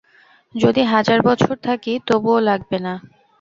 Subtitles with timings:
[0.55, 2.93] যদি হাজার বছর থাকি তবুও লাগবে না।